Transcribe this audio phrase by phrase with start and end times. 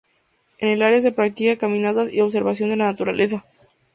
[0.57, 3.45] En el área se practican caminatas y observación de la naturaleza.